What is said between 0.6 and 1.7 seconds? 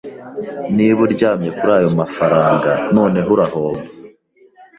niba uryamye